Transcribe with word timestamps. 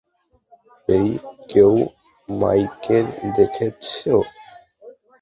হেই, 0.87 1.07
কেউ 1.49 1.73
মেইকে 2.29 2.97
দেখেছ? 3.35 3.83